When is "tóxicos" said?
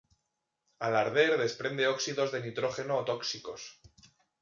3.11-3.61